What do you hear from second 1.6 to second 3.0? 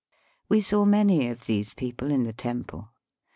people in the temple.